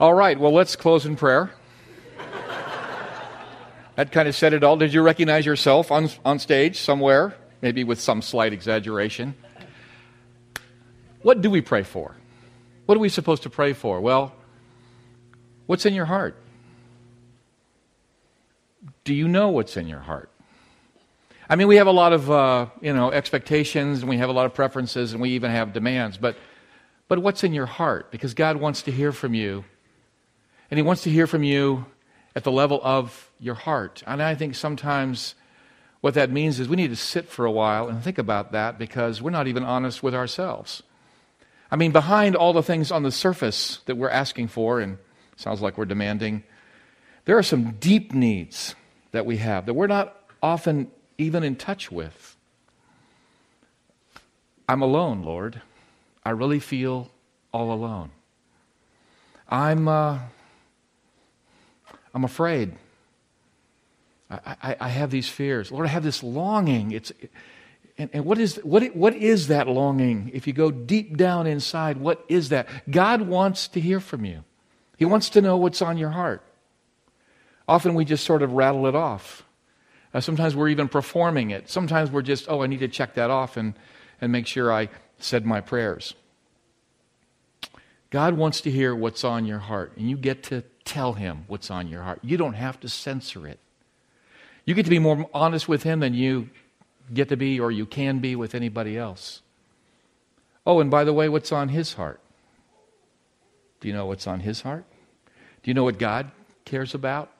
[0.00, 1.50] All right, well, let's close in prayer.
[3.96, 4.76] that kind of said it all.
[4.76, 7.34] Did you recognize yourself on, on stage somewhere?
[7.62, 9.34] Maybe with some slight exaggeration.
[11.22, 12.14] What do we pray for?
[12.86, 14.00] What are we supposed to pray for?
[14.00, 14.32] Well,
[15.66, 16.36] what's in your heart?
[19.02, 20.30] Do you know what's in your heart?
[21.50, 24.32] I mean, we have a lot of uh, you know expectations, and we have a
[24.32, 26.18] lot of preferences, and we even have demands.
[26.18, 26.36] But
[27.08, 28.12] but what's in your heart?
[28.12, 29.64] Because God wants to hear from you,
[30.70, 31.86] and He wants to hear from you
[32.36, 34.02] at the level of your heart.
[34.06, 35.34] And I think sometimes
[36.00, 38.78] what that means is we need to sit for a while and think about that
[38.78, 40.82] because we're not even honest with ourselves.
[41.70, 44.98] I mean, behind all the things on the surface that we're asking for, and
[45.36, 46.44] sounds like we're demanding,
[47.24, 48.74] there are some deep needs
[49.12, 52.36] that we have that we're not often even in touch with.
[54.68, 55.60] I'm alone, Lord.
[56.24, 57.10] I really feel
[57.52, 58.10] all alone.
[59.48, 60.18] I'm, uh,
[62.14, 62.76] I'm afraid.
[64.30, 65.72] I, I, I, have these fears.
[65.72, 66.92] Lord, I have this longing.
[66.92, 67.12] It's,
[67.96, 70.30] and, and what, is, what, what is that longing?
[70.34, 72.68] If you go deep down inside, what is that?
[72.90, 74.44] God wants to hear from you,
[74.96, 76.42] He wants to know what's on your heart.
[77.66, 79.44] Often we just sort of rattle it off.
[80.14, 81.68] Uh, sometimes we're even performing it.
[81.68, 83.74] Sometimes we're just, oh, I need to check that off and,
[84.22, 86.14] and make sure I said my prayers.
[88.10, 91.70] God wants to hear what's on your heart, and you get to tell Him what's
[91.70, 92.18] on your heart.
[92.22, 93.60] You don't have to censor it.
[94.64, 96.50] You get to be more honest with Him than you
[97.12, 99.42] get to be or you can be with anybody else.
[100.66, 102.20] Oh, and by the way, what's on His heart?
[103.80, 104.84] Do you know what's on His heart?
[105.62, 106.30] Do you know what God
[106.64, 107.30] cares about?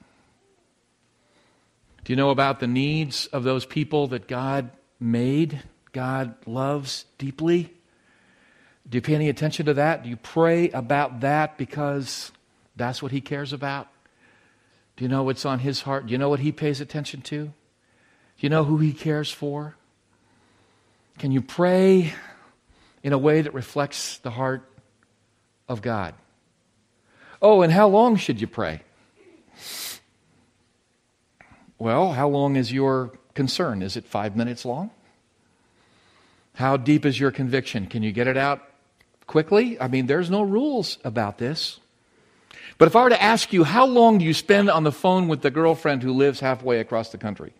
[2.05, 7.75] Do you know about the needs of those people that God made, God loves deeply?
[8.89, 10.03] Do you pay any attention to that?
[10.03, 12.33] Do you pray about that because
[12.79, 13.89] that's what He cares about?
[14.97, 16.07] Do you know what's on His heart?
[16.07, 17.45] Do you know what He pays attention to?
[17.47, 17.53] Do
[18.39, 19.77] you know who He cares for?
[21.19, 22.15] Can you pray
[23.03, 24.69] in a way that reflects the heart
[25.69, 26.15] of God?
[27.41, 28.83] Oh, and how long should you pray?
[31.79, 33.83] Well, how long is your concern?
[33.83, 34.91] Is it five minutes long?
[36.55, 37.87] How deep is your conviction?
[37.87, 38.63] Can you get it out
[39.29, 39.81] quickly?
[39.81, 41.79] I mean, there's no rules about this.
[42.79, 45.27] But if I were to ask you, how long do you spend on the phone
[45.27, 47.53] with the girlfriend who lives halfway across the country?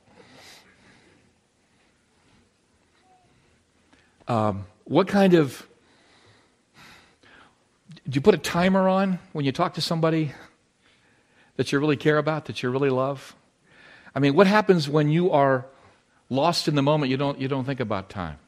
[4.29, 5.67] Um, what kind of.
[8.09, 10.33] Do you put a timer on when you talk to somebody
[11.57, 13.35] that you really care about, that you really love?
[14.15, 15.67] I mean, what happens when you are
[16.31, 17.11] lost in the moment?
[17.11, 18.39] You don't, you don't think about time.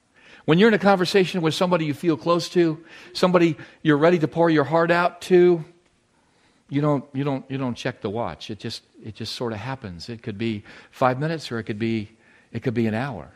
[0.47, 2.83] When you're in a conversation with somebody you feel close to,
[3.13, 5.65] somebody you're ready to pour your heart out to,
[6.71, 8.49] you don't, you don't, you don't check the watch.
[8.49, 10.09] It just, it just sort of happens.
[10.09, 12.11] It could be five minutes or it could be,
[12.53, 13.31] it could be an hour.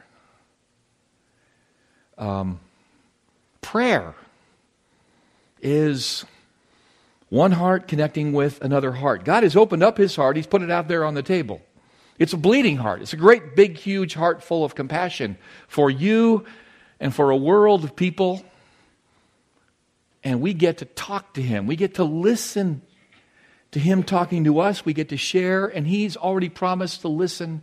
[2.17, 2.61] Um,
[3.61, 4.15] prayer
[5.61, 6.25] is
[7.28, 9.25] one heart connecting with another heart.
[9.25, 11.61] God has opened up his heart, he's put it out there on the table.
[12.17, 13.03] It's a bleeding heart.
[13.03, 15.37] It's a great, big, huge heart full of compassion
[15.67, 16.44] for you
[17.00, 18.44] and for a world of people.
[20.23, 21.67] And we get to talk to Him.
[21.67, 22.83] We get to listen
[23.75, 24.85] to Him talking to us.
[24.85, 27.62] We get to share, and He's already promised to listen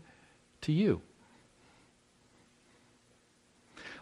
[0.59, 1.01] to you.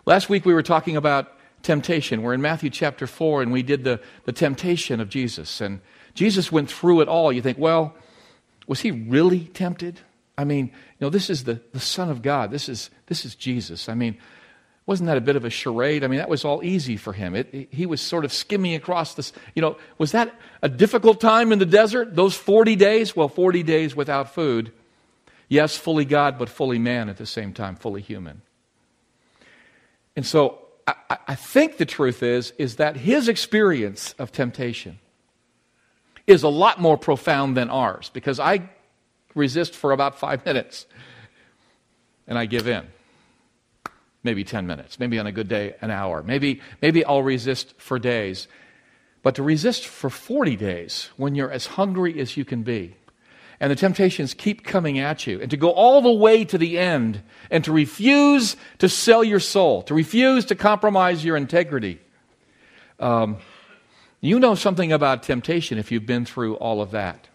[0.08, 1.31] Last week we were talking about
[1.62, 2.24] temptation.
[2.24, 5.62] We're in Matthew chapter 4, and we did the, the temptation of Jesus.
[5.62, 5.81] And
[6.16, 7.31] Jesus went through it all.
[7.31, 7.94] You think, well,
[8.66, 10.00] was he really tempted?
[10.36, 12.50] I mean, you know, this is the, the Son of God.
[12.50, 13.88] This is, this is Jesus.
[13.88, 14.18] I mean,
[14.89, 16.03] wasn't that a bit of a charade?
[16.03, 17.35] I mean, that was all easy for him.
[17.35, 19.31] It, he was sort of skimming across this.
[19.53, 20.33] You know, was that
[20.63, 22.16] a difficult time in the desert?
[22.16, 23.16] Those 40 days?
[23.16, 24.72] Well, 40 days without food.
[25.47, 28.41] Yes, fully God, but fully man at the same time, fully human.
[30.16, 30.57] And so
[30.88, 34.97] I, I think the truth is, is that his experience of temptation
[36.25, 38.72] is a lot more profound than ours because I
[39.35, 40.87] resist for about five minutes
[42.28, 42.87] and I give in.
[44.23, 46.21] Maybe 10 minutes, maybe on a good day, an hour.
[46.21, 48.47] Maybe, maybe I'll resist for days.
[49.23, 52.95] But to resist for 40 days when you're as hungry as you can be,
[53.61, 56.77] and the temptations keep coming at you, and to go all the way to the
[56.77, 61.99] end, and to refuse to sell your soul, to refuse to compromise your integrity.
[62.99, 63.37] Um,
[64.21, 67.28] you know something about temptation if you've been through all of that.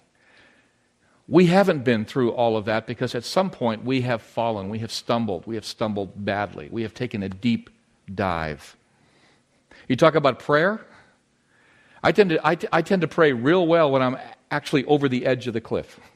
[1.26, 4.80] We haven't been through all of that because at some point we have fallen, we
[4.80, 7.70] have stumbled, we have stumbled badly, we have taken a deep
[8.12, 8.76] dive.
[9.88, 10.84] You talk about prayer.
[12.02, 14.18] I tend to, I, t- I tend to pray real well when I'm
[14.50, 15.98] actually over the edge of the cliff.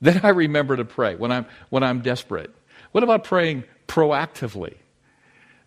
[0.00, 2.54] Then I remember to pray when I'm, when I'm desperate.
[2.92, 4.76] What about praying proactively?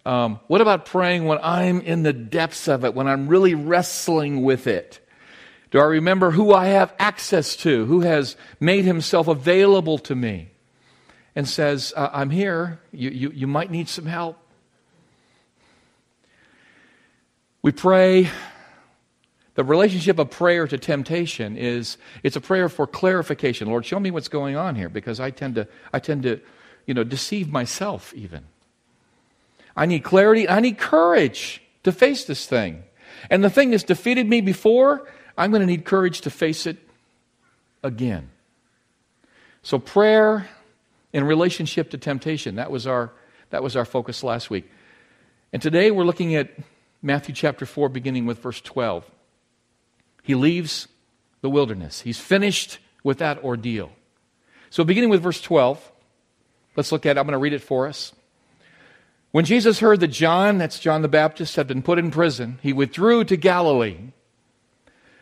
[0.05, 4.41] Um, what about praying when I'm in the depths of it, when I'm really wrestling
[4.41, 5.05] with it?
[5.71, 10.49] Do I remember who I have access to, who has made himself available to me
[11.33, 14.37] and says, uh, I'm here, you, you, you might need some help?
[17.61, 18.29] We pray.
[19.55, 23.67] The relationship of prayer to temptation is it's a prayer for clarification.
[23.67, 26.39] Lord, show me what's going on here because I tend to I tend to,
[26.85, 28.45] you know, deceive myself even.
[29.75, 30.49] I need clarity.
[30.49, 32.83] I need courage to face this thing.
[33.29, 35.07] And the thing that's defeated me before,
[35.41, 36.77] I'm going to need courage to face it
[37.81, 38.29] again.
[39.63, 40.47] So prayer
[41.13, 43.11] in relationship to temptation, that was our
[43.49, 44.69] that was our focus last week.
[45.51, 46.51] And today we're looking at
[47.01, 49.03] Matthew chapter 4 beginning with verse 12.
[50.21, 50.87] He leaves
[51.41, 52.01] the wilderness.
[52.01, 53.91] He's finished with that ordeal.
[54.69, 55.91] So beginning with verse 12,
[56.75, 57.19] let's look at it.
[57.19, 58.13] I'm going to read it for us.
[59.31, 62.73] When Jesus heard that John, that's John the Baptist, had been put in prison, he
[62.73, 64.11] withdrew to Galilee.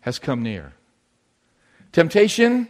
[0.00, 0.72] has come near.
[1.92, 2.68] Temptation,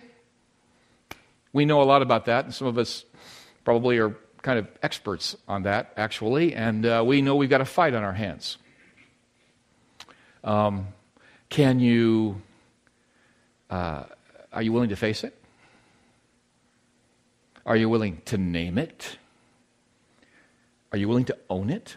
[1.52, 3.04] we know a lot about that, and some of us
[3.64, 7.66] probably are kind of experts on that, actually, and uh, we know we've got a
[7.66, 8.56] fight on our hands.
[10.42, 10.88] Um,
[11.50, 12.40] can you,
[13.68, 14.04] uh,
[14.52, 15.36] are you willing to face it?
[17.66, 19.18] Are you willing to name it?
[20.92, 21.96] Are you willing to own it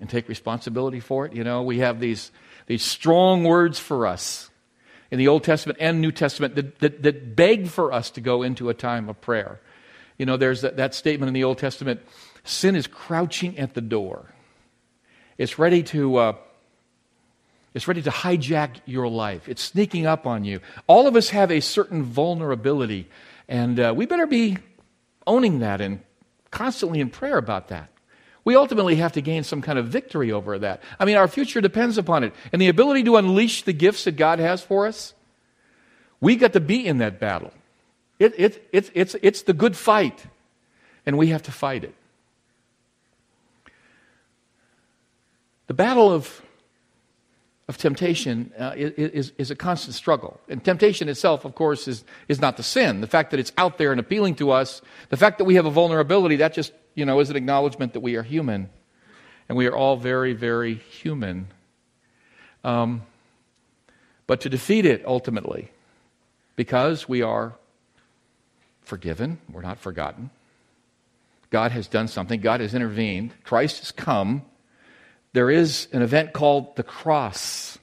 [0.00, 1.34] and take responsibility for it?
[1.34, 2.32] You know, we have these,
[2.66, 4.50] these strong words for us
[5.14, 8.42] in the Old Testament and New Testament that, that, that beg for us to go
[8.42, 9.60] into a time of prayer.
[10.18, 12.00] You know, there's that, that statement in the Old Testament
[12.42, 14.34] sin is crouching at the door,
[15.38, 16.16] it's ready to.
[16.16, 16.32] Uh,
[17.74, 19.48] it's ready to hijack your life.
[19.48, 20.60] It's sneaking up on you.
[20.86, 23.08] All of us have a certain vulnerability,
[23.48, 24.58] and uh, we better be
[25.26, 26.00] owning that and
[26.52, 27.90] constantly in prayer about that.
[28.44, 30.82] We ultimately have to gain some kind of victory over that.
[31.00, 32.34] I mean, our future depends upon it.
[32.52, 35.14] And the ability to unleash the gifts that God has for us,
[36.20, 37.52] we got to be in that battle.
[38.18, 40.26] It, it, it, it's, it's the good fight,
[41.06, 41.94] and we have to fight it.
[45.66, 46.42] The battle of,
[47.66, 50.38] of temptation uh, is, is a constant struggle.
[50.48, 53.00] And temptation itself, of course, is, is not the sin.
[53.00, 55.64] The fact that it's out there and appealing to us, the fact that we have
[55.64, 58.68] a vulnerability, that just you know, is an acknowledgement that we are human.
[59.48, 61.48] And we are all very, very human.
[62.62, 63.02] Um,
[64.26, 65.70] but to defeat it ultimately,
[66.56, 67.54] because we are
[68.82, 70.30] forgiven, we're not forgotten.
[71.50, 74.42] God has done something, God has intervened, Christ has come.
[75.34, 77.78] There is an event called the cross.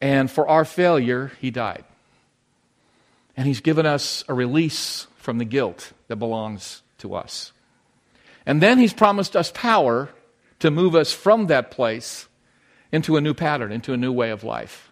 [0.00, 1.84] And for our failure, he died.
[3.36, 7.52] And he's given us a release from the guilt that belongs to us.
[8.48, 10.08] And then he's promised us power
[10.60, 12.26] to move us from that place
[12.90, 14.90] into a new pattern, into a new way of life.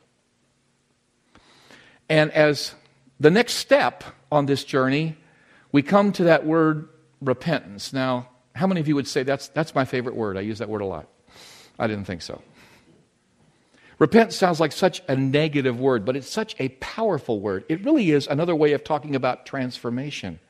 [2.07, 2.75] And as
[3.19, 5.17] the next step on this journey,
[5.73, 6.91] we come to that word
[7.23, 7.95] repentance.
[7.95, 10.37] Now, how many of you would say that's, that's my favorite word?
[10.37, 11.09] I use that word a lot.
[11.79, 12.43] I didn't think so.
[13.99, 17.65] Repent sounds like such a negative word, but it's such a powerful word.
[17.71, 20.41] It really is another way of talking about transformation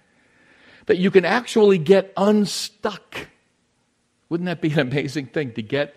[0.87, 3.29] that you can actually get unstuck.
[4.29, 5.95] Wouldn't that be an amazing thing to get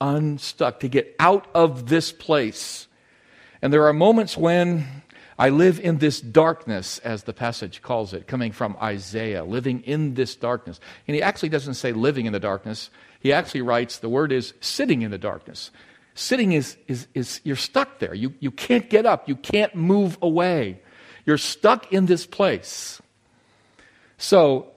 [0.00, 2.86] unstuck, to get out of this place?
[3.62, 4.86] And there are moments when
[5.38, 10.14] I live in this darkness, as the passage calls it, coming from Isaiah, living in
[10.14, 10.80] this darkness.
[11.08, 12.90] And he actually doesn't say living in the darkness.
[13.20, 15.70] He actually writes, the word is sitting in the darkness.
[16.14, 18.14] Sitting is, is, is you're stuck there.
[18.14, 19.28] You, you can't get up.
[19.28, 20.82] You can't move away.
[21.24, 23.00] You're stuck in this place.
[24.22, 24.68] So,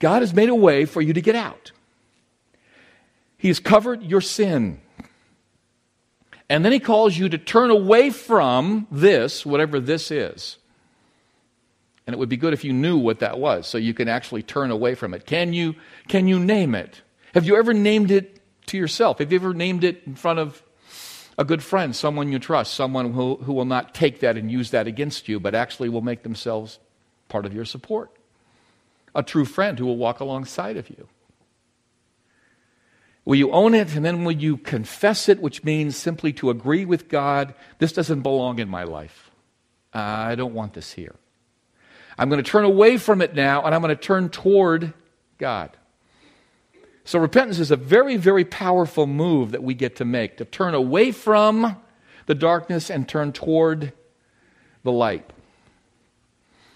[0.00, 1.70] God has made a way for you to get out.
[3.38, 4.80] He's covered your sin.
[6.48, 10.58] And then He calls you to turn away from this, whatever this is.
[12.04, 14.42] And it would be good if you knew what that was so you can actually
[14.42, 15.24] turn away from it.
[15.24, 15.76] Can you,
[16.08, 17.00] can you name it?
[17.34, 19.20] Have you ever named it to yourself?
[19.20, 20.60] Have you ever named it in front of
[21.38, 24.72] a good friend, someone you trust, someone who, who will not take that and use
[24.72, 26.80] that against you, but actually will make themselves
[27.28, 28.10] part of your support.
[29.14, 31.08] A true friend who will walk alongside of you.
[33.24, 36.84] Will you own it and then will you confess it, which means simply to agree
[36.84, 39.30] with God, this doesn't belong in my life.
[39.92, 41.14] I don't want this here.
[42.18, 44.92] I'm going to turn away from it now and I'm going to turn toward
[45.38, 45.76] God.
[47.04, 50.74] So repentance is a very, very powerful move that we get to make to turn
[50.74, 51.76] away from
[52.26, 53.92] the darkness and turn toward
[54.84, 55.28] the light.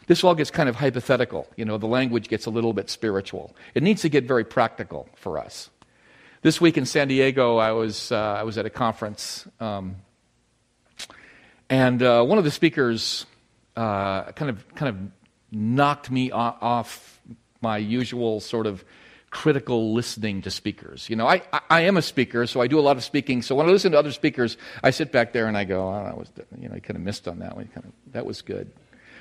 [0.07, 1.49] This all gets kind of hypothetical.
[1.57, 3.55] You know, the language gets a little bit spiritual.
[3.75, 5.71] It needs to get very practical for us.
[6.43, 9.97] This week in San Diego, I was, uh, I was at a conference, um,
[11.69, 13.27] and uh, one of the speakers
[13.75, 15.11] uh, kind, of, kind of
[15.51, 17.21] knocked me off
[17.61, 18.85] my usual sort of
[19.31, 21.11] critical listening to speakers.
[21.11, 23.43] You know, I, I, am a speaker, so I do a lot of speaking.
[23.43, 26.05] So when I listen to other speakers, I sit back there and I go, oh,
[26.05, 27.67] that was, you know, I kind of missed on that one.
[27.75, 28.71] Kind of, that was good.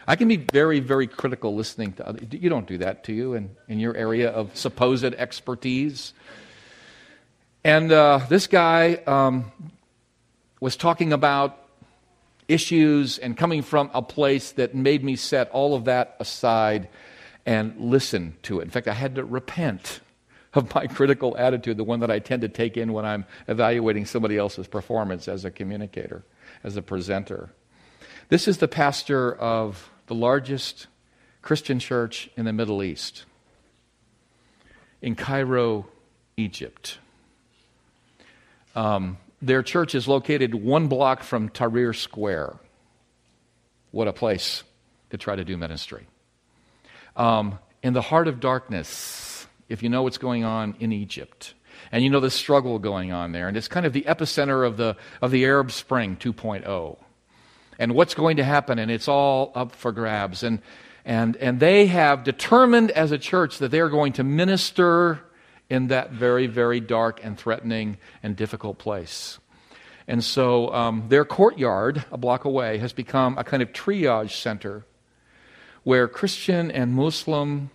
[0.07, 2.19] I can be very, very critical listening to other.
[2.29, 6.13] You don't do that, to you, in, in your area of supposed expertise?
[7.63, 9.51] And uh, this guy um,
[10.59, 11.57] was talking about
[12.47, 16.87] issues and coming from a place that made me set all of that aside
[17.45, 18.63] and listen to it.
[18.63, 20.01] In fact, I had to repent
[20.53, 24.05] of my critical attitude, the one that I tend to take in when I'm evaluating
[24.05, 26.23] somebody else's performance as a communicator,
[26.63, 27.49] as a presenter.
[28.29, 30.87] This is the pastor of the largest
[31.41, 33.25] Christian church in the Middle East,
[35.01, 35.85] in Cairo,
[36.37, 36.97] Egypt.
[38.75, 42.55] Um, their church is located one block from Tahrir Square.
[43.91, 44.63] What a place
[45.11, 46.07] to try to do ministry.
[47.15, 51.53] Um, in the heart of darkness, if you know what's going on in Egypt.
[51.91, 53.47] And you know the struggle going on there.
[53.47, 56.97] And it's kind of the epicenter of the, of the Arab Spring 2.0.
[57.77, 60.43] And what's going to happen, and it's all up for grabs.
[60.43, 60.61] And,
[61.03, 65.19] and, and they have determined as a church that they're going to minister
[65.69, 69.39] in that very, very dark and threatening and difficult place.
[70.07, 74.85] And so um, their courtyard, a block away, has become a kind of triage center
[75.83, 77.71] where Christian and Muslim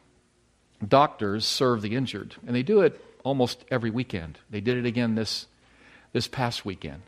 [0.86, 4.38] doctors serve the injured, and they do it almost every weekend.
[4.48, 5.46] They did it again this,
[6.12, 7.02] this past weekend.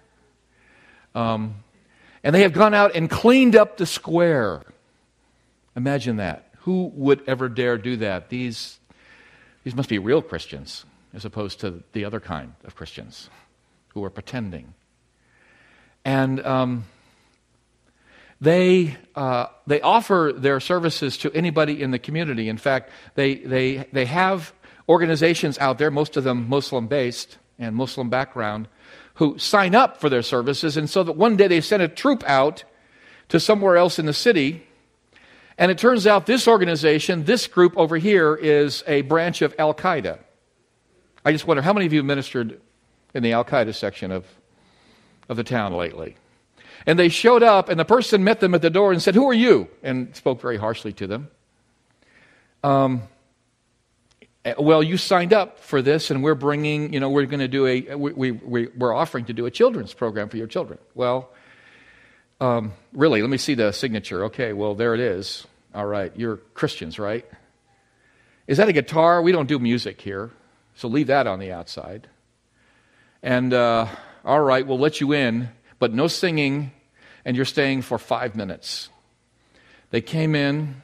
[1.14, 1.56] Um,
[2.24, 4.62] and they have gone out and cleaned up the square.
[5.76, 6.48] Imagine that.
[6.60, 8.28] Who would ever dare do that?
[8.28, 8.78] These,
[9.64, 13.28] these must be real Christians, as opposed to the other kind of Christians
[13.88, 14.74] who are pretending.
[16.04, 16.84] And um,
[18.40, 22.48] they, uh, they offer their services to anybody in the community.
[22.48, 24.52] In fact, they, they, they have
[24.88, 28.66] organizations out there, most of them Muslim based and Muslim background,
[29.14, 30.76] who sign up for their services.
[30.76, 32.64] And so that one day they send a troop out
[33.28, 34.66] to somewhere else in the city.
[35.58, 39.74] And it turns out this organization, this group over here, is a branch of Al
[39.74, 40.18] Qaeda.
[41.24, 42.60] I just wonder how many of you ministered
[43.14, 44.26] in the Al Qaeda section of,
[45.28, 46.16] of the town lately?
[46.86, 49.28] And they showed up, and the person met them at the door and said, Who
[49.28, 49.68] are you?
[49.82, 51.28] And spoke very harshly to them.
[52.64, 53.02] Um,
[54.58, 57.66] well, you signed up for this, and we're bringing, you know, we're going to do
[57.66, 60.78] a, we, we, we're offering to do a children's program for your children.
[60.94, 61.30] Well,
[62.40, 64.24] um, really, let me see the signature.
[64.24, 65.46] Okay, well, there it is.
[65.74, 67.24] All right, you're Christians, right?
[68.46, 69.22] Is that a guitar?
[69.22, 70.30] We don't do music here,
[70.74, 72.08] so leave that on the outside.
[73.22, 73.86] And, uh,
[74.24, 75.48] all right, we'll let you in
[75.82, 76.70] but no singing,
[77.24, 78.88] and you're staying for five minutes.
[79.90, 80.80] They came in,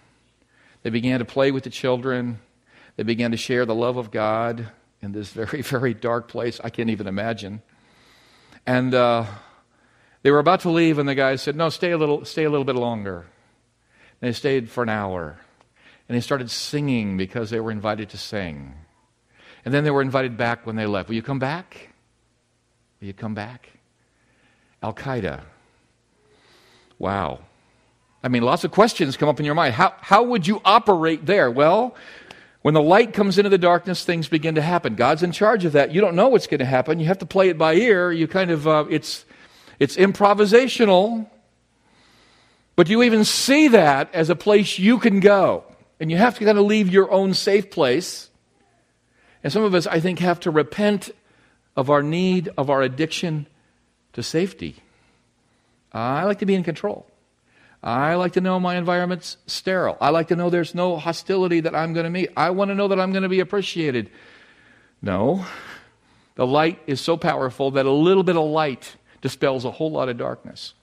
[0.82, 2.40] they began to play with the children,
[2.99, 6.61] they began to share the love of God in this very, very dark place.
[6.64, 7.62] I can't even imagine.
[8.67, 9.25] And uh,
[10.23, 12.50] they were about to leave, and the guy said, No, stay a little, stay a
[12.50, 13.25] little bit longer.
[14.21, 15.38] And they stayed for an hour.
[16.09, 18.75] And they started singing because they were invited to sing.
[19.64, 21.09] And then they were invited back when they left.
[21.09, 21.90] Will you come back?
[23.00, 23.69] Will you come back?
[24.83, 25.43] Al Qaeda.
[26.99, 27.45] Wow.
[28.25, 29.75] I mean, lots of questions come up in your mind.
[29.75, 31.49] How, how would you operate there?
[31.49, 31.95] Well,
[32.68, 34.94] when the light comes into the darkness, things begin to happen.
[34.94, 35.90] God's in charge of that.
[35.90, 37.00] You don't know what's going to happen.
[37.00, 38.12] You have to play it by ear.
[38.12, 39.25] You kind of, uh, it's,
[39.78, 41.30] it's improvisational.
[42.76, 45.64] But you even see that as a place you can go.
[45.98, 48.28] And you have to kind of leave your own safe place.
[49.42, 51.08] And some of us, I think, have to repent
[51.75, 53.46] of our need, of our addiction
[54.12, 54.76] to safety.
[55.90, 57.06] I like to be in control.
[57.82, 59.97] I like to know my environment's sterile.
[60.00, 62.30] I like to know there's no hostility that I'm going to meet.
[62.37, 64.11] I want to know that I'm going to be appreciated.
[65.00, 65.47] No.
[66.35, 70.08] The light is so powerful that a little bit of light dispels a whole lot
[70.08, 70.75] of darkness.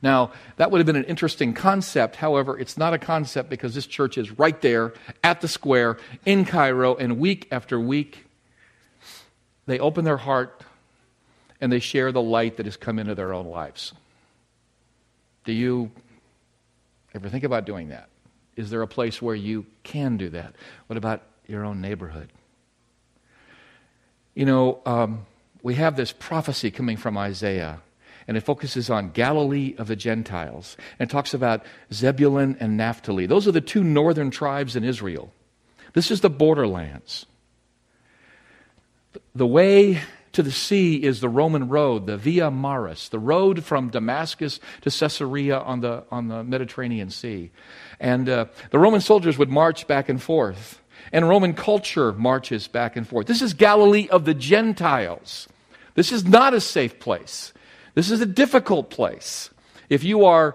[0.00, 2.16] Now, that would have been an interesting concept.
[2.16, 6.44] However, it's not a concept because this church is right there at the square in
[6.44, 8.26] Cairo, and week after week,
[9.66, 10.62] they open their heart
[11.60, 13.92] and they share the light that has come into their own lives.
[15.44, 15.90] Do you
[17.14, 18.08] ever think about doing that?
[18.56, 20.54] Is there a place where you can do that?
[20.88, 22.30] What about your own neighborhood?
[24.34, 25.26] You know, um,
[25.62, 27.80] we have this prophecy coming from Isaiah
[28.28, 30.76] and it focuses on Galilee of the Gentiles.
[30.98, 33.24] And talks about Zebulun and Naphtali.
[33.24, 35.32] Those are the two northern tribes in Israel.
[35.94, 37.24] This is the borderlands.
[39.34, 43.90] The way to the sea is the Roman road, the Via Maris, the road from
[43.90, 47.50] Damascus to Caesarea on the, on the Mediterranean Sea.
[48.00, 50.80] And uh, the Roman soldiers would march back and forth.
[51.12, 53.26] And Roman culture marches back and forth.
[53.26, 55.48] This is Galilee of the Gentiles.
[55.94, 57.52] This is not a safe place.
[57.94, 59.50] This is a difficult place.
[59.88, 60.54] If you are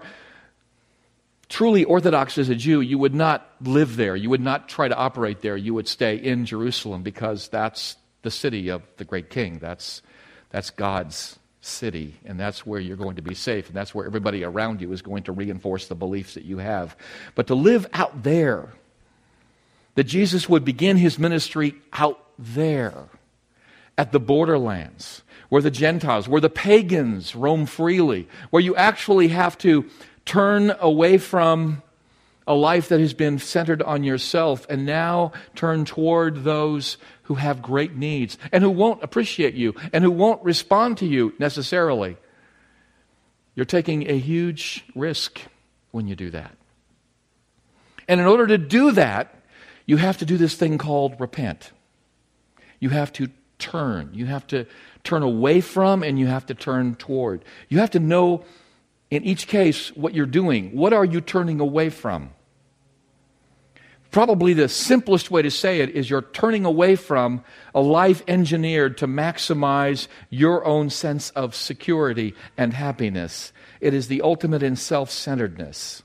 [1.48, 4.16] truly Orthodox as a Jew, you would not live there.
[4.16, 5.56] You would not try to operate there.
[5.56, 9.58] You would stay in Jerusalem because that's the city of the great king.
[9.60, 10.02] That's,
[10.50, 14.44] that's God's city, and that's where you're going to be safe, and that's where everybody
[14.44, 16.96] around you is going to reinforce the beliefs that you have.
[17.34, 18.72] But to live out there,
[19.94, 23.04] that Jesus would begin his ministry out there
[23.96, 29.56] at the borderlands, where the Gentiles, where the pagans roam freely, where you actually have
[29.58, 29.88] to
[30.24, 31.82] turn away from
[32.46, 37.62] a life that has been centered on yourself and now turn toward those who have
[37.62, 42.16] great needs and who won't appreciate you and who won't respond to you necessarily.
[43.54, 45.40] You're taking a huge risk
[45.90, 46.56] when you do that.
[48.08, 49.34] And in order to do that,
[49.86, 51.72] you have to do this thing called repent.
[52.80, 54.10] You have to turn.
[54.12, 54.66] You have to
[55.04, 57.44] turn away from and you have to turn toward.
[57.68, 58.44] You have to know
[59.10, 60.76] in each case what you're doing.
[60.76, 62.30] What are you turning away from?
[64.10, 67.42] Probably the simplest way to say it is you're turning away from
[67.74, 73.52] a life engineered to maximize your own sense of security and happiness.
[73.80, 76.04] It is the ultimate in self centeredness.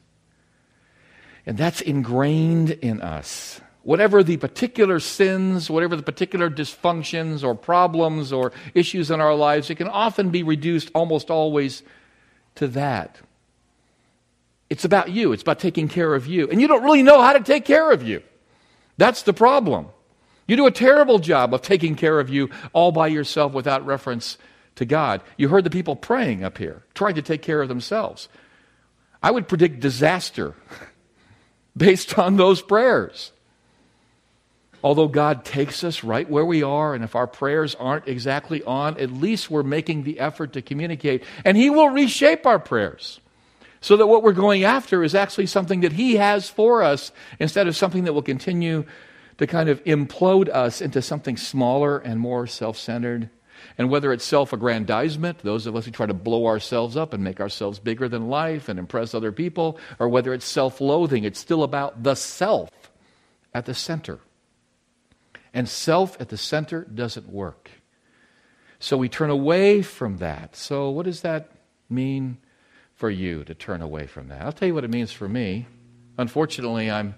[1.46, 8.32] And that's ingrained in us whatever the particular sins, whatever the particular dysfunctions or problems
[8.32, 11.82] or issues in our lives, it can often be reduced almost always
[12.56, 13.20] to that.
[14.70, 16.48] It's about you, it's about taking care of you.
[16.50, 18.22] And you don't really know how to take care of you.
[18.98, 19.88] That's the problem.
[20.48, 24.38] You do a terrible job of taking care of you all by yourself without reference
[24.76, 25.22] to God.
[25.38, 28.30] You heard the people praying up here, trying to take care of themselves.
[29.22, 30.56] I would predict disaster
[31.78, 33.32] based on those prayers.
[34.84, 38.98] Although God takes us right where we are, and if our prayers aren't exactly on,
[38.98, 41.24] at least we're making the effort to communicate.
[41.44, 43.20] And He will reshape our prayers
[43.82, 47.68] so that what we're going after is actually something that He has for us instead
[47.68, 48.86] of something that will continue
[49.38, 53.30] to kind of implode us into something smaller and more self centered.
[53.78, 57.22] And whether it's self aggrandizement, those of us who try to blow ourselves up and
[57.22, 61.39] make ourselves bigger than life and impress other people, or whether it's self loathing, it's
[61.39, 62.70] still about the self
[63.54, 64.20] at the center.
[65.54, 67.72] And self at the center doesn't work.
[68.80, 70.56] So we turn away from that.
[70.56, 71.52] So, what does that
[71.90, 72.38] mean
[72.96, 74.42] for you to turn away from that?
[74.44, 75.68] I'll tell you what it means for me.
[76.18, 77.16] Unfortunately, I'm,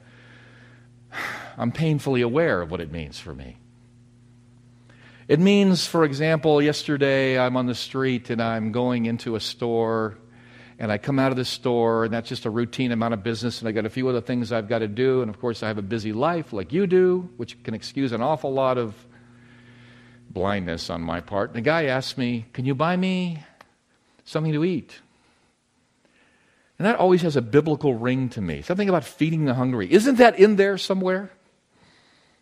[1.58, 3.58] I'm painfully aware of what it means for me.
[5.28, 10.17] It means, for example, yesterday I'm on the street and I'm going into a store
[10.82, 13.60] and I come out of the store, and that's just a routine amount of business,
[13.60, 15.67] and I got a few other things I've got to do, and of course I
[15.67, 18.96] have a busy life like you do, which can excuse an awful lot of
[20.28, 21.52] blindness on my part.
[21.52, 23.44] And the guy asked me, Can you buy me
[24.26, 25.02] something to eat?
[26.80, 28.63] And that always has a biblical ring to me.
[28.63, 29.94] Something about feeding the hungry.
[29.94, 31.30] Isn't that in there somewhere?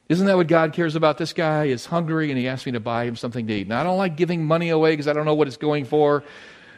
[0.07, 1.17] Isn't that what God cares about?
[1.17, 3.67] This guy is hungry and he asked me to buy him something to eat.
[3.67, 6.23] Now, I don't like giving money away because I don't know what it's going for,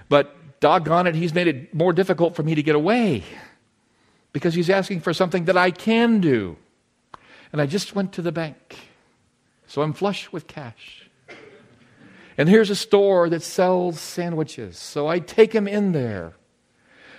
[0.09, 3.23] but doggone it, he's made it more difficult for me to get away
[4.31, 6.55] because he's asking for something that I can do.
[7.51, 8.77] And I just went to the bank.
[9.67, 11.09] So I'm flush with cash.
[12.37, 14.77] And here's a store that sells sandwiches.
[14.77, 16.33] So I take him in there.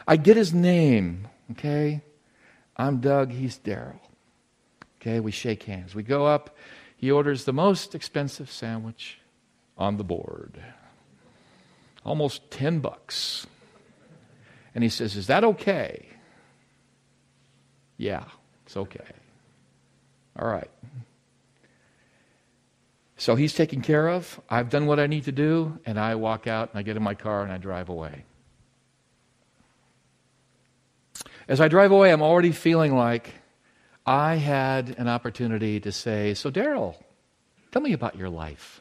[0.09, 2.03] I get his name, okay?
[2.77, 4.01] I'm Doug, he's Daryl.
[5.01, 5.95] Okay, we shake hands.
[5.95, 6.57] We go up.
[6.97, 9.19] He orders the most expensive sandwich
[9.77, 10.63] on the board
[12.05, 13.47] almost 10 bucks.
[14.75, 16.07] And he says, Is that okay?
[17.97, 18.25] Yeah,
[18.67, 19.13] it's okay.
[20.39, 20.71] All right.
[23.17, 24.41] So he's taken care of.
[24.51, 27.03] I've done what I need to do, and I walk out and I get in
[27.03, 28.25] my car and I drive away.
[31.47, 33.33] As I drive away, I'm already feeling like
[34.07, 36.97] I had an opportunity to say, So, Daryl,
[37.71, 38.81] tell me about your life.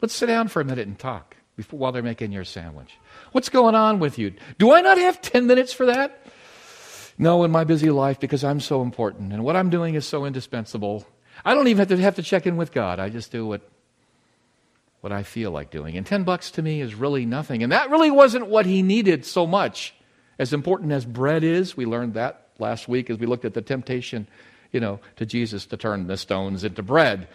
[0.00, 2.98] Let's sit down for a minute and talk before, while they're making your sandwich.
[3.32, 4.34] What's going on with you?
[4.58, 6.22] Do I not have 10 minutes for that?
[7.18, 10.26] No, in my busy life, because I'm so important and what I'm doing is so
[10.26, 11.06] indispensable.
[11.44, 13.00] I don't even have to have to check in with God.
[13.00, 13.62] I just do what
[15.06, 15.96] what I feel like doing.
[15.96, 17.62] And 10 bucks to me is really nothing.
[17.62, 19.94] And that really wasn't what he needed so much.
[20.36, 23.62] As important as bread is, we learned that last week as we looked at the
[23.62, 24.26] temptation,
[24.72, 27.28] you know, to Jesus to turn the stones into bread.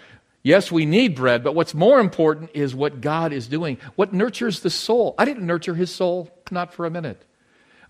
[0.43, 4.61] Yes, we need bread, but what's more important is what God is doing, what nurtures
[4.61, 5.13] the soul.
[5.17, 7.23] I didn't nurture his soul, not for a minute.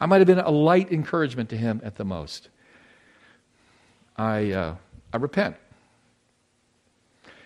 [0.01, 2.49] I might have been a light encouragement to him at the most.
[4.17, 4.75] I, uh,
[5.13, 5.55] I repent.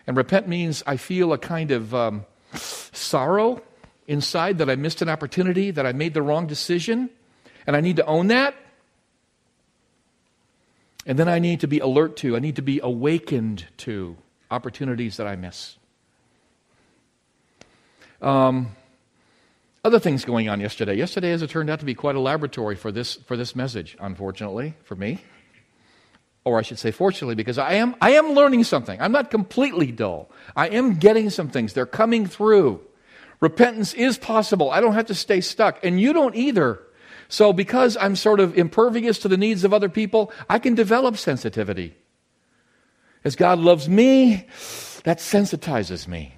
[0.08, 3.62] And repent means I feel a kind of um, sorrow
[4.08, 7.10] inside that I missed an opportunity, that I made the wrong decision,
[7.68, 8.56] and I need to own that.
[11.06, 14.18] And then I need to be alert to, I need to be awakened to
[14.56, 15.78] opportunities that I miss.
[18.22, 18.72] Um,
[19.84, 20.96] other things going on yesterday.
[20.96, 23.98] Yesterday, as it turned out to be quite a laboratory for this, for this message,
[24.00, 25.20] unfortunately, for me.
[26.46, 29.00] Or I should say, fortunately, because I am, I am learning something.
[29.02, 30.32] I'm not completely dull.
[30.56, 31.74] I am getting some things.
[31.74, 32.82] They're coming through.
[33.42, 34.72] Repentance is possible.
[34.72, 35.84] I don't have to stay stuck.
[35.84, 36.80] And you don't either.
[37.28, 41.18] So, because I'm sort of impervious to the needs of other people, I can develop
[41.18, 41.96] sensitivity.
[43.26, 44.46] As God loves me,
[45.04, 46.38] that sensitizes me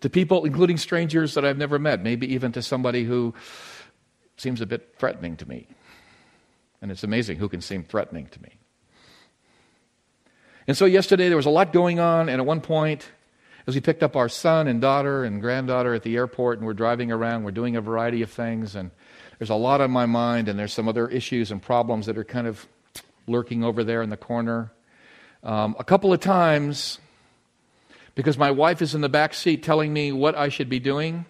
[0.00, 3.34] to people, including strangers that I've never met, maybe even to somebody who
[4.36, 5.68] seems a bit threatening to me.
[6.82, 8.50] And it's amazing who can seem threatening to me.
[10.66, 13.08] And so yesterday there was a lot going on, and at one point,
[13.68, 16.74] as we picked up our son and daughter and granddaughter at the airport, and we're
[16.74, 18.90] driving around, we're doing a variety of things, and
[19.38, 22.24] there's a lot on my mind, and there's some other issues and problems that are
[22.24, 22.66] kind of
[23.28, 24.72] lurking over there in the corner.
[25.46, 26.98] Um, a couple of times,
[28.16, 31.24] because my wife is in the back seat telling me what I should be doing,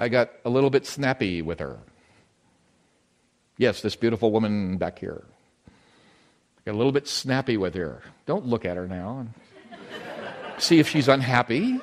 [0.00, 1.78] I got a little bit snappy with her.
[3.56, 5.22] Yes, this beautiful woman back here.
[5.68, 5.70] I
[6.64, 8.02] got a little bit snappy with her.
[8.26, 9.32] Don't look at her now and
[10.58, 11.78] see if she's unhappy.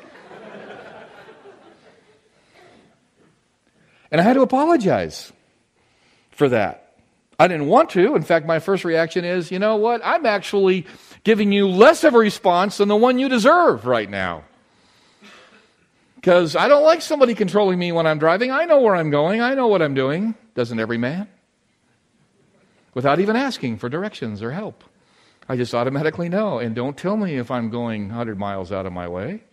[4.12, 5.32] And I had to apologize
[6.32, 6.89] for that.
[7.40, 8.16] I didn't want to.
[8.16, 10.02] In fact, my first reaction is, you know what?
[10.04, 10.86] I'm actually
[11.24, 14.44] giving you less of a response than the one you deserve right now.
[16.16, 18.52] Because I don't like somebody controlling me when I'm driving.
[18.52, 20.36] I know where I'm going, I know what I'm doing.
[20.54, 21.30] Doesn't every man?
[22.94, 24.84] Without even asking for directions or help.
[25.48, 26.60] I just automatically know.
[26.60, 29.44] And don't tell me if I'm going 100 miles out of my way.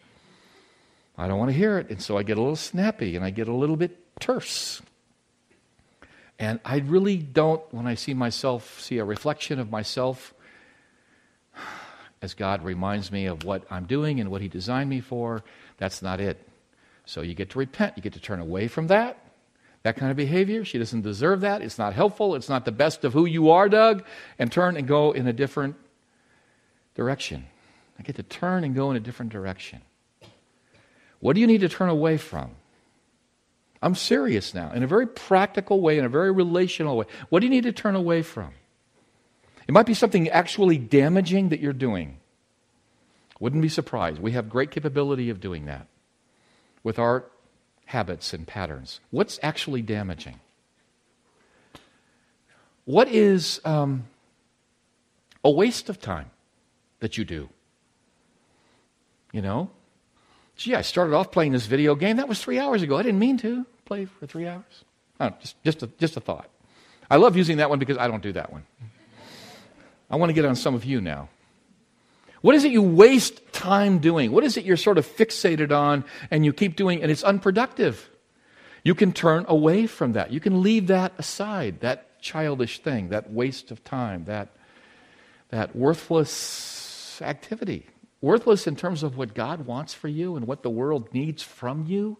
[1.17, 1.89] I don't want to hear it.
[1.89, 4.83] And so I get a little snappy and I get a little bit terse.
[6.39, 10.35] And I really don't, when I see myself, see a reflection of myself,
[12.23, 15.43] as God reminds me of what I'm doing and what He designed me for,
[15.79, 16.47] that's not it.
[17.05, 17.95] So you get to repent.
[17.97, 19.19] You get to turn away from that.
[19.83, 20.65] That kind of behavior.
[20.65, 21.63] She doesn't deserve that.
[21.63, 22.35] It's not helpful.
[22.35, 24.05] It's not the best of who you are, Doug.
[24.39, 25.77] And turn and go in a different
[26.95, 27.47] direction.
[27.99, 29.81] I get to turn and go in a different direction.
[31.21, 32.51] What do you need to turn away from?
[33.83, 37.07] I'm serious now, in a very practical way, in a very relational way.
[37.29, 38.53] What do you need to turn away from?
[39.69, 42.19] It might be something actually damaging that you're doing.
[43.41, 44.21] Wouldn't be surprised.
[44.21, 45.89] We have great capability of doing that
[46.83, 47.25] with our
[47.87, 49.01] habits and patterns.
[49.11, 50.41] What's actually damaging?
[52.85, 54.07] What is um,
[55.45, 56.31] a waste of time
[57.01, 57.49] that you do?
[59.33, 59.71] You know,
[60.57, 62.17] Gee, I started off playing this video game.
[62.17, 62.97] That was three hours ago.
[62.97, 64.85] I didn't mean to play for three hours.
[65.21, 66.49] Oh, just, just, a, just a thought.
[67.11, 68.65] I love using that one because I don't do that one.
[70.11, 71.29] I want to get on some of you now.
[72.41, 74.33] What is it you waste time doing?
[74.33, 78.09] What is it you're sort of fixated on and you keep doing and it's unproductive?
[78.83, 80.33] You can turn away from that.
[80.33, 84.49] You can leave that aside, that childish thing, that waste of time, that,
[85.51, 87.87] that worthless activity
[88.21, 91.87] worthless in terms of what God wants for you and what the world needs from
[91.87, 92.17] you.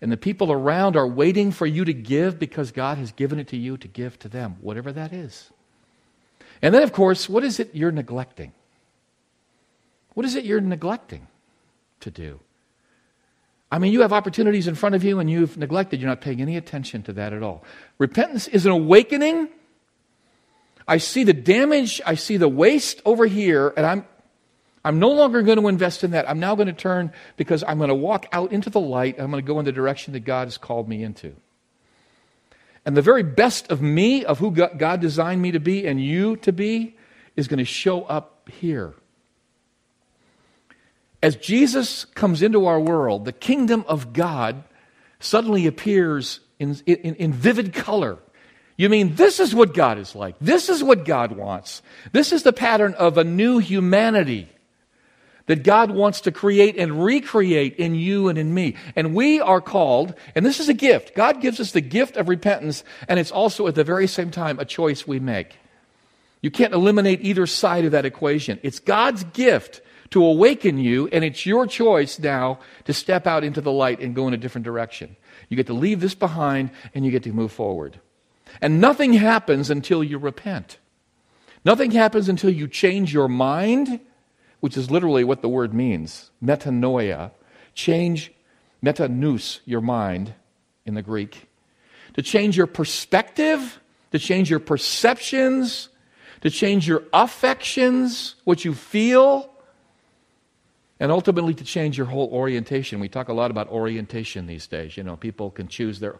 [0.00, 3.48] And the people around are waiting for you to give because God has given it
[3.48, 5.50] to you to give to them, whatever that is.
[6.62, 8.52] And then, of course, what is it you're neglecting?
[10.14, 11.26] What is it you're neglecting
[12.00, 12.40] to do?
[13.70, 16.00] I mean, you have opportunities in front of you and you've neglected.
[16.00, 17.64] You're not paying any attention to that at all.
[17.98, 19.48] Repentance is an awakening.
[20.86, 24.06] I see the damage, I see the waste over here, and I'm
[24.88, 26.26] I'm no longer going to invest in that.
[26.30, 29.16] I'm now going to turn because I'm going to walk out into the light.
[29.18, 31.36] I'm going to go in the direction that God has called me into.
[32.86, 36.36] And the very best of me, of who God designed me to be and you
[36.36, 36.96] to be,
[37.36, 38.94] is going to show up here.
[41.22, 44.64] As Jesus comes into our world, the kingdom of God
[45.20, 48.20] suddenly appears in, in, in vivid color.
[48.78, 50.36] You mean this is what God is like?
[50.40, 51.82] This is what God wants.
[52.12, 54.48] This is the pattern of a new humanity
[55.48, 58.76] that God wants to create and recreate in you and in me.
[58.94, 61.16] And we are called, and this is a gift.
[61.16, 64.60] God gives us the gift of repentance, and it's also at the very same time
[64.60, 65.56] a choice we make.
[66.40, 68.60] You can't eliminate either side of that equation.
[68.62, 69.80] It's God's gift
[70.10, 74.14] to awaken you, and it's your choice now to step out into the light and
[74.14, 75.16] go in a different direction.
[75.48, 77.98] You get to leave this behind, and you get to move forward.
[78.60, 80.78] And nothing happens until you repent.
[81.64, 84.00] Nothing happens until you change your mind,
[84.60, 87.30] which is literally what the word means metanoia.
[87.74, 88.32] Change,
[88.82, 90.34] metanous, your mind
[90.84, 91.48] in the Greek.
[92.14, 95.88] To change your perspective, to change your perceptions,
[96.40, 99.50] to change your affections, what you feel,
[101.00, 102.98] and ultimately to change your whole orientation.
[102.98, 104.96] We talk a lot about orientation these days.
[104.96, 106.18] You know, people can choose their.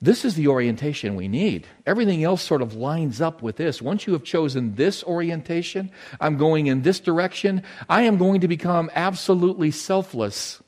[0.00, 1.66] This is the orientation we need.
[1.86, 3.80] Everything else sort of lines up with this.
[3.80, 8.48] Once you have chosen this orientation, I'm going in this direction, I am going to
[8.48, 10.62] become absolutely selfless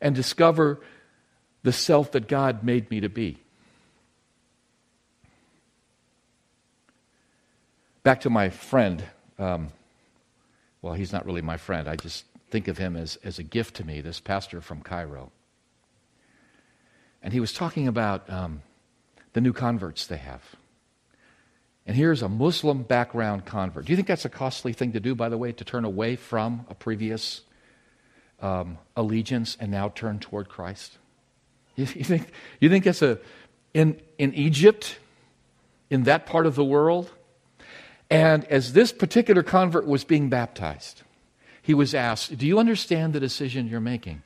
[0.00, 0.80] and discover
[1.62, 3.38] the self that God made me to be.
[8.02, 9.02] Back to my friend.
[9.38, 9.68] Um,
[10.82, 11.88] well, he's not really my friend.
[11.88, 15.32] I just think of him as, as a gift to me, this pastor from Cairo.
[17.22, 18.62] And he was talking about um,
[19.32, 20.42] the new converts they have.
[21.86, 23.86] And here's a Muslim background convert.
[23.86, 26.16] Do you think that's a costly thing to do, by the way, to turn away
[26.16, 27.42] from a previous
[28.40, 30.98] um, allegiance and now turn toward Christ?
[31.76, 32.30] You, you, think,
[32.60, 33.18] you think that's a,
[33.74, 34.98] in, in Egypt,
[35.88, 37.10] in that part of the world,
[38.10, 41.02] and as this particular convert was being baptized,
[41.62, 44.22] he was asked, Do you understand the decision you're making?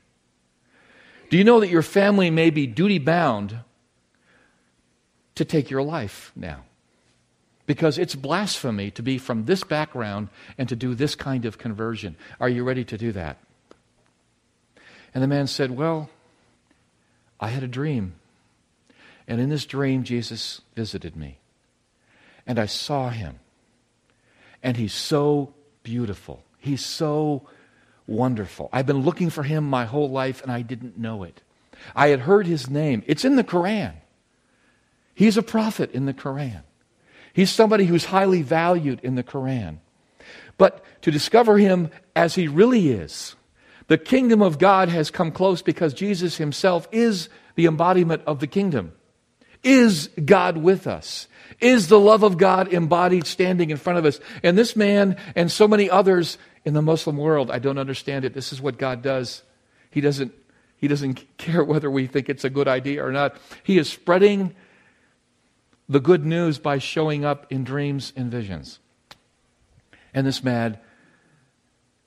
[1.35, 3.59] Do you know that your family may be duty bound
[5.35, 6.63] to take your life now?
[7.67, 12.15] Because it's blasphemy to be from this background and to do this kind of conversion.
[12.39, 13.39] Are you ready to do that?
[15.13, 16.09] And the man said, Well,
[17.41, 18.15] I had a dream.
[19.27, 21.39] And in this dream, Jesus visited me.
[22.47, 23.41] And I saw him.
[24.63, 26.45] And he's so beautiful.
[26.59, 27.49] He's so
[28.07, 28.69] wonderful.
[28.73, 31.41] I've been looking for him my whole life and I didn't know it.
[31.95, 33.03] I had heard his name.
[33.07, 33.95] It's in the Quran.
[35.15, 36.63] He's a prophet in the Quran.
[37.33, 39.79] He's somebody who's highly valued in the Quran.
[40.57, 43.35] But to discover him as he really is,
[43.89, 48.47] the kingdom of God has come close because Jesus himself is the embodiment of the
[48.47, 48.93] kingdom.
[49.63, 51.27] Is God with us?
[51.61, 54.21] Is the love of God embodied standing in front of us?
[54.43, 58.35] And this man and so many others in the Muslim world, I don't understand it.
[58.35, 59.43] This is what God does.
[59.91, 60.33] He doesn't,
[60.77, 63.37] he doesn't care whether we think it's a good idea or not.
[63.63, 64.55] He is spreading
[65.89, 68.79] the good news by showing up in dreams and visions.
[70.15, 70.79] And this man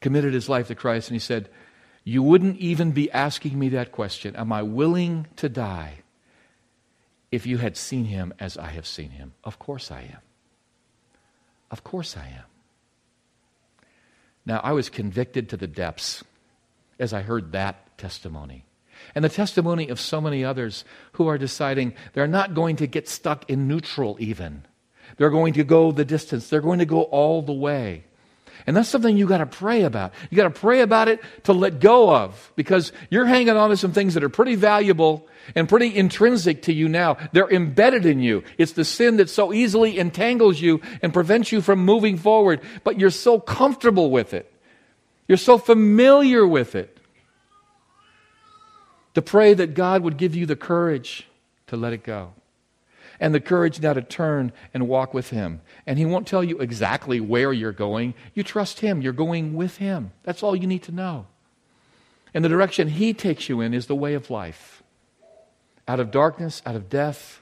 [0.02, 1.50] committed his life to Christ and he said,
[2.04, 4.36] You wouldn't even be asking me that question.
[4.36, 6.00] Am I willing to die
[7.32, 9.34] if you had seen him as I have seen him?
[9.44, 10.22] Of course I am.
[11.70, 12.57] Of course I am.
[14.48, 16.24] Now, I was convicted to the depths
[16.98, 18.64] as I heard that testimony.
[19.14, 23.10] And the testimony of so many others who are deciding they're not going to get
[23.10, 24.64] stuck in neutral, even.
[25.18, 28.06] They're going to go the distance, they're going to go all the way.
[28.66, 30.14] And that's something you got to pray about.
[30.30, 33.78] You got to pray about it to let go of because you're hanging on to
[33.78, 37.18] some things that are pretty valuable and pretty intrinsic to you now.
[37.32, 38.44] They're embedded in you.
[38.58, 43.00] It's the sin that so easily entangles you and prevents you from moving forward, but
[43.00, 44.52] you're so comfortable with it.
[45.28, 46.94] You're so familiar with it.
[49.14, 51.28] To pray that God would give you the courage
[51.68, 52.34] to let it go
[53.20, 55.62] and the courage now to turn and walk with Him.
[55.86, 58.14] And He won't tell you exactly where you're going.
[58.34, 60.12] You trust Him, you're going with Him.
[60.24, 61.28] That's all you need to know.
[62.34, 64.84] And the direction He takes you in is the way of life
[65.88, 67.42] out of darkness, out of death,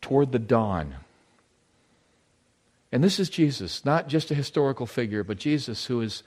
[0.00, 0.96] toward the dawn.
[2.90, 6.22] And this is Jesus, not just a historical figure, but Jesus who has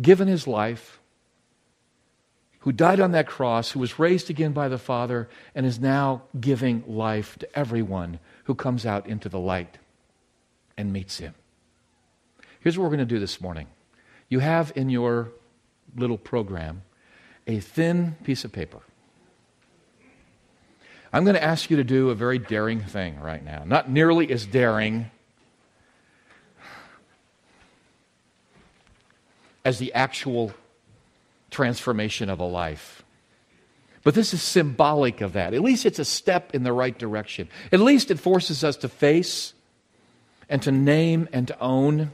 [0.00, 0.97] given his life
[2.68, 6.20] who died on that cross, who was raised again by the Father, and is now
[6.38, 9.78] giving life to everyone who comes out into the light
[10.76, 11.32] and meets him.
[12.60, 13.68] Here's what we're going to do this morning.
[14.28, 15.30] you have in your
[15.96, 16.82] little program
[17.46, 18.80] a thin piece of paper.
[21.10, 23.64] I'm going to ask you to do a very daring thing right now.
[23.64, 25.10] Not nearly as daring
[29.64, 30.52] as the actual
[31.50, 33.04] transformation of a life.
[34.04, 35.54] But this is symbolic of that.
[35.54, 37.48] At least it's a step in the right direction.
[37.72, 39.52] At least it forces us to face
[40.48, 42.12] and to name and to own.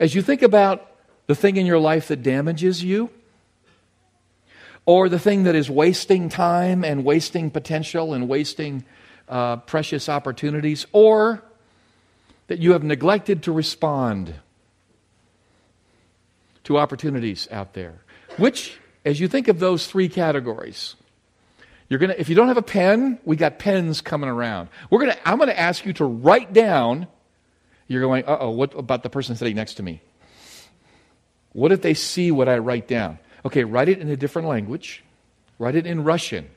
[0.00, 0.90] As you think about
[1.26, 3.10] the thing in your life that damages you,
[4.86, 8.84] or the thing that is wasting time and wasting potential and wasting
[9.28, 11.42] uh, precious opportunities, or
[12.46, 14.34] that you have neglected to respond
[16.68, 18.02] to opportunities out there.
[18.36, 20.96] Which, as you think of those three categories,
[21.88, 24.68] you're gonna, if you don't have a pen, we got pens coming around.
[24.90, 27.08] We're gonna, I'm going to ask you to write down.
[27.86, 30.02] You're going, uh oh, what about the person sitting next to me?
[31.54, 33.18] What if they see what I write down?
[33.46, 35.02] Okay, write it in a different language.
[35.58, 36.50] Write it in Russian.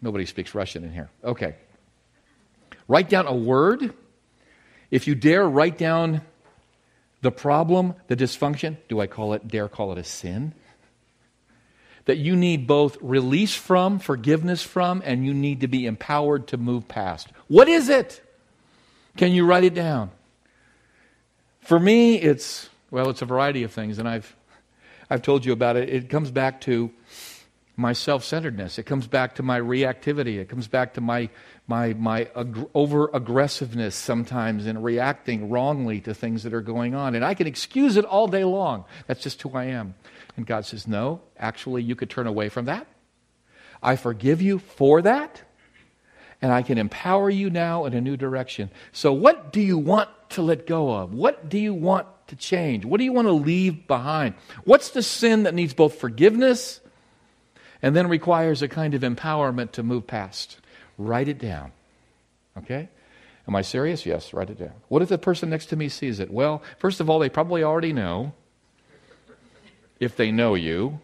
[0.00, 1.10] Nobody speaks Russian in here.
[1.24, 1.56] Okay.
[2.86, 3.92] Write down a word.
[4.92, 6.22] If you dare, write down
[7.22, 8.76] the problem, the dysfunction.
[8.88, 10.54] Do I call it, dare call it a sin?
[12.06, 16.56] That you need both release from, forgiveness from, and you need to be empowered to
[16.56, 17.28] move past.
[17.48, 18.22] What is it?
[19.16, 20.10] Can you write it down?
[21.60, 24.34] For me, it's, well, it's a variety of things, and I've
[25.10, 25.88] I've told you about it.
[25.88, 26.90] It comes back to
[27.80, 28.78] my self centeredness.
[28.78, 30.38] It comes back to my reactivity.
[30.38, 31.30] It comes back to my,
[31.66, 37.14] my, my ag- over aggressiveness sometimes in reacting wrongly to things that are going on.
[37.14, 38.84] And I can excuse it all day long.
[39.06, 39.94] That's just who I am.
[40.36, 42.86] And God says, No, actually, you could turn away from that.
[43.82, 45.42] I forgive you for that.
[46.42, 48.70] And I can empower you now in a new direction.
[48.92, 51.12] So, what do you want to let go of?
[51.12, 52.84] What do you want to change?
[52.84, 54.34] What do you want to leave behind?
[54.64, 56.79] What's the sin that needs both forgiveness
[57.82, 60.58] and then requires a kind of empowerment to move past?
[60.98, 61.72] Write it down.
[62.58, 62.88] Okay?
[63.48, 64.06] Am I serious?
[64.06, 64.74] Yes, write it down.
[64.88, 66.30] What if the person next to me sees it?
[66.30, 68.32] Well, first of all, they probably already know.
[69.98, 71.00] If they know you,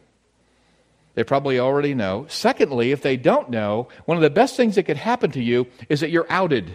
[1.15, 2.27] they probably already know.
[2.29, 5.67] Secondly, if they don't know, one of the best things that could happen to you
[5.89, 6.75] is that you're outed.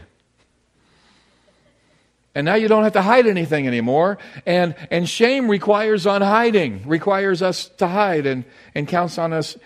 [2.33, 4.17] And now you don't have to hide anything anymore.
[4.45, 9.57] And, and shame requires on hiding, requires us to hide and, and counts on us.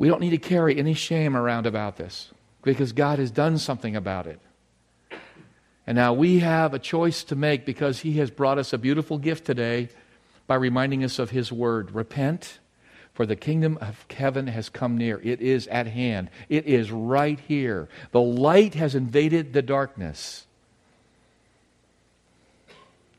[0.00, 2.30] We don't need to carry any shame around about this
[2.62, 4.40] because God has done something about it.
[5.86, 9.18] And now we have a choice to make because He has brought us a beautiful
[9.18, 9.90] gift today
[10.46, 11.90] by reminding us of His word.
[11.90, 12.60] Repent,
[13.12, 15.20] for the kingdom of heaven has come near.
[15.22, 17.90] It is at hand, it is right here.
[18.12, 20.46] The light has invaded the darkness.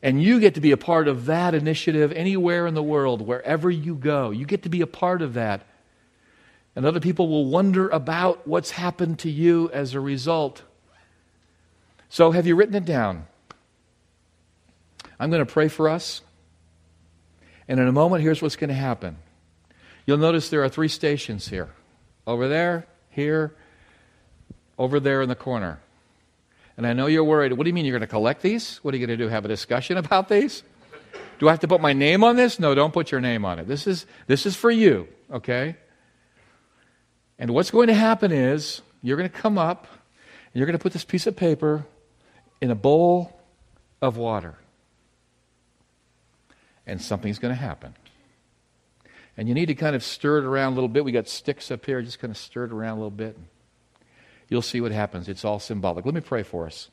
[0.02, 3.70] And you get to be a part of that initiative anywhere in the world, wherever
[3.70, 4.32] you go.
[4.32, 5.64] You get to be a part of that.
[6.74, 10.62] And other people will wonder about what's happened to you as a result.
[12.08, 13.26] So, have you written it down?
[15.18, 16.22] I'm going to pray for us.
[17.68, 19.16] And in a moment, here's what's going to happen.
[20.06, 21.70] You'll notice there are three stations here
[22.26, 23.54] over there, here,
[24.78, 25.80] over there in the corner.
[26.76, 27.52] And I know you're worried.
[27.52, 28.78] What do you mean you're going to collect these?
[28.78, 29.28] What are you going to do?
[29.28, 30.62] Have a discussion about these?
[31.38, 32.58] Do I have to put my name on this?
[32.58, 33.68] No, don't put your name on it.
[33.68, 35.76] This is, this is for you, okay?
[37.42, 40.82] And what's going to happen is you're going to come up and you're going to
[40.82, 41.84] put this piece of paper
[42.60, 43.36] in a bowl
[44.00, 44.54] of water.
[46.86, 47.96] And something's going to happen.
[49.36, 51.04] And you need to kind of stir it around a little bit.
[51.04, 53.36] We got sticks up here, just kind of stir it around a little bit.
[54.48, 55.28] You'll see what happens.
[55.28, 56.04] It's all symbolic.
[56.04, 56.90] Let me pray for us.